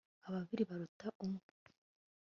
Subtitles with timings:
[0.27, 1.41] ababiri baruta umwe